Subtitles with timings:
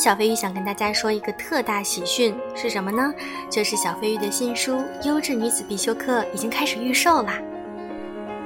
[0.00, 3.12] 小飞鱼想跟大家说一个特大喜讯，是什么呢？
[3.50, 4.76] 就是小飞鱼的新书
[5.06, 7.38] 《优质女子必修课》已经开始预售啦。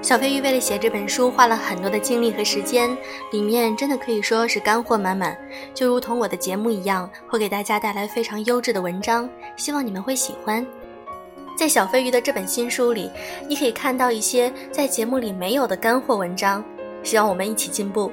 [0.00, 2.96] 小飞鱼为了写这本书，花了很多的精力和时间，
[3.32, 5.36] 里面真的可以说是干货满满，
[5.74, 10.64] 就如同我的节目一样，会给大家带来非常优质的文章，希望你们会喜欢。
[11.58, 13.10] 在小飞鱼的这本新书里，
[13.48, 16.64] 你可以看到一些在节目里没有的干货文章，
[17.02, 18.12] 希望我们一起进步。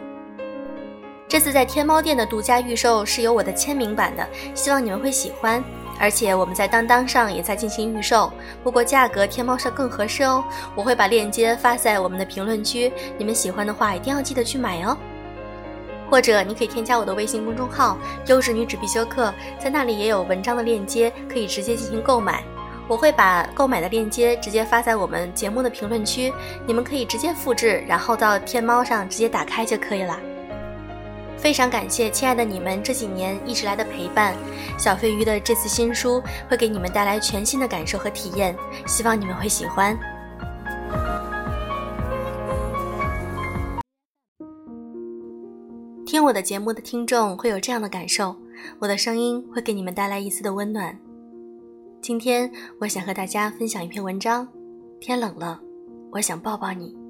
[1.29, 5.61] 这次在天猫店的独家预售是有我的签名版的，希望你们会喜欢。
[5.99, 8.31] 而且我们在当当上也在进行预售，
[8.63, 10.41] 不过价格天猫上更合适哦。
[10.73, 14.97] 我会把链接发在我们的评论区，你们喜欢的话一定要记得去买哦。
[16.09, 17.97] 或者你可以添加我的微信公众号
[18.27, 22.41] “优质女子必修课”，在那里也有文章的链接，可以直接进行购买。
[22.87, 26.31] 我会把购买的链接直接发在我们节目的评论区，
[26.65, 30.17] 你们可以直接复制，然后到天猫上直接打开就可以了。
[31.37, 34.35] 非常感谢亲爱的你们这几年一直来的陪伴，
[34.77, 39.97] 小飞鱼的这次新书会给你们带来全新的感受和体验，希望你们会喜欢。
[46.05, 48.35] 听我的节目的听众会有这样的感受，
[48.79, 50.97] 我的声音会给你们带来一丝的温暖。
[52.01, 54.47] 今天我想和大家分享一篇文章，
[54.99, 55.59] 天冷了，
[56.11, 57.06] 我想抱抱你。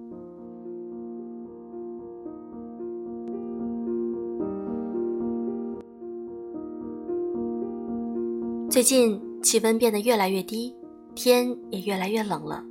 [8.70, 10.76] 最近气温变得越来越低，
[11.16, 12.62] 天也越来越冷了。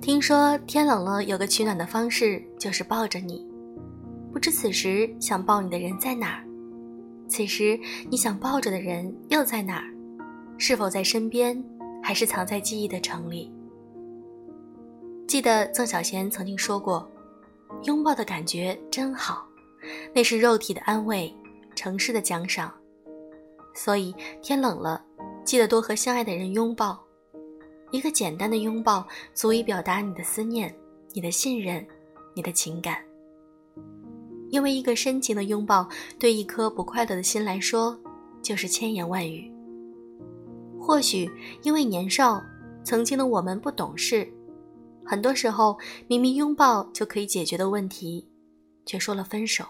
[0.00, 3.44] 听说天冷了有个取暖的方式，就是抱着你。
[4.32, 6.44] 不知此时想抱你的人在哪儿？
[7.28, 9.92] 此时你想抱着的人又在哪儿？
[10.56, 11.62] 是否在身边，
[12.00, 13.52] 还是藏在记忆的城里？
[15.26, 17.06] 记得曾小贤曾经说过
[17.84, 19.44] ：“拥抱的感觉真好，
[20.14, 21.34] 那是肉体的安慰，
[21.74, 22.72] 城市的奖赏。”
[23.74, 25.04] 所以天冷了。
[25.44, 27.02] 记得多和相爱的人拥抱，
[27.90, 30.74] 一个简单的拥抱足以表达你的思念、
[31.14, 31.86] 你的信任、
[32.34, 33.02] 你的情感。
[34.50, 35.88] 因为一个深情的拥抱，
[36.18, 37.98] 对一颗不快乐的心来说，
[38.42, 39.50] 就是千言万语。
[40.78, 41.30] 或许
[41.62, 42.42] 因为年少，
[42.84, 44.30] 曾经的我们不懂事，
[45.04, 48.28] 很多时候明明拥抱就可以解决的问题，
[48.84, 49.64] 却说了分手。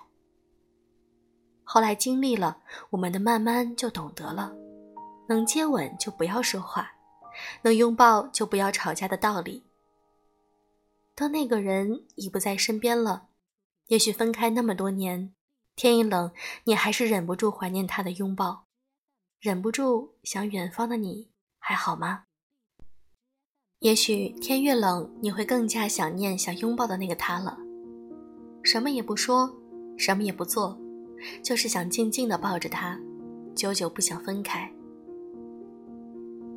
[1.70, 4.54] 后来经历了，我们的慢慢就懂得了。
[5.28, 6.90] 能接吻就不要说话，
[7.60, 9.62] 能拥抱就不要吵架的道理。
[11.14, 13.28] 当那个人已不在身边了，
[13.88, 15.34] 也许分开那么多年，
[15.76, 16.32] 天一冷，
[16.64, 18.64] 你还是忍不住怀念他的拥抱，
[19.38, 22.24] 忍不住想远方的你还好吗？
[23.80, 27.58] 也许天越冷，你会更加想念想拥抱的那个他了。
[28.62, 29.54] 什么也不说，
[29.98, 30.80] 什么也不做，
[31.42, 32.98] 就是想静静的抱着他，
[33.54, 34.70] 久久不想分开。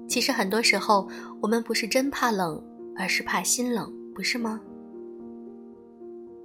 [0.07, 1.07] 其实很多时候，
[1.41, 2.61] 我们不是真怕冷，
[2.97, 4.59] 而是怕心冷，不是吗？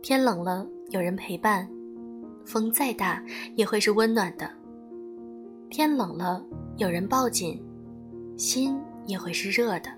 [0.03, 1.69] 天冷了，有人陪伴，
[2.45, 3.21] 风再大
[3.57, 4.49] 也会是温暖的。
[5.69, 6.45] 天冷了，
[6.77, 7.61] 有人抱紧，
[8.37, 9.91] 心也会是热的。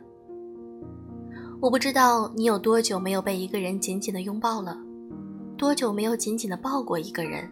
[1.61, 4.79] 我不知道你有多久没有被一个人紧紧的拥抱了，
[5.59, 7.47] 多久没有紧紧的抱过一个人。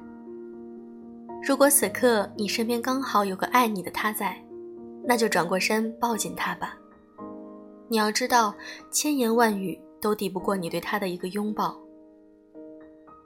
[1.47, 4.37] 如果此刻你身边刚好有个爱你的他在。
[5.09, 6.77] 那就转过身抱紧他吧。
[7.87, 8.53] 你要知道，
[8.91, 11.79] 千言万语都抵不过你对他的一个拥抱。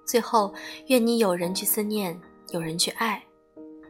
[0.07, 0.53] 最后，
[0.89, 2.21] 愿你有人去思念，
[2.51, 3.25] 有人去爱，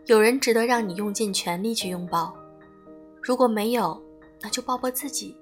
[0.07, 2.33] 有人值得让你用尽全力去拥抱。
[3.21, 4.01] 如果没有，
[4.41, 5.37] 那就抱抱自己，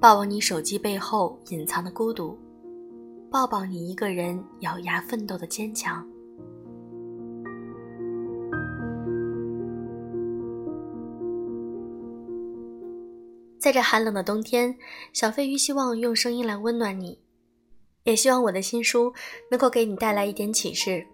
[0.00, 2.38] 抱抱你手机背后隐藏的孤独，
[3.30, 6.02] 抱抱你一个人咬牙奋斗的坚强。
[13.66, 14.78] 在这寒冷的冬天，
[15.12, 17.20] 小飞鱼希望用声音来温暖你，
[18.04, 19.12] 也希望我的新书
[19.50, 21.04] 能够给你带来一点启示，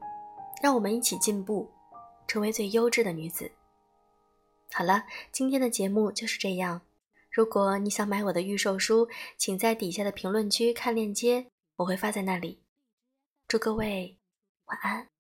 [0.63, 1.67] 让我们一起进步，
[2.29, 3.51] 成为最优质的女子。
[4.71, 5.03] 好了，
[5.33, 6.79] 今天的节目就是这样。
[7.31, 9.09] 如果你想买我的预售书，
[9.39, 11.47] 请在底下的评论区看链接，
[11.77, 12.61] 我会发在那里。
[13.49, 14.19] 祝各位
[14.67, 15.12] 晚安。